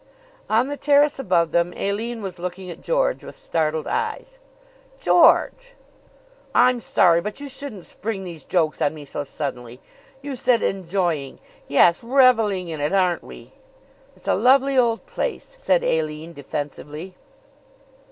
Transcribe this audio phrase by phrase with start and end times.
[0.49, 4.39] On the terrace above them Aline was looking at George with startled eyes.
[4.99, 5.75] "George!"
[6.55, 9.79] "I'm sorry; but you shouldn't spring these jokes on me so suddenly.
[10.23, 11.37] You said enjoying!
[11.67, 13.53] Yes reveling in it, aren't we!"
[14.15, 17.13] "It's a lovely old place," said Aline defensively.